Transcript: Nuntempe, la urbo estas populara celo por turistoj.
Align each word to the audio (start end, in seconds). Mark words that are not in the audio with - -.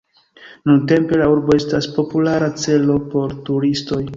Nuntempe, 0.69 1.19
la 1.21 1.27
urbo 1.35 1.53
estas 1.57 1.89
populara 1.99 2.51
celo 2.65 2.99
por 3.13 3.37
turistoj. 3.51 4.05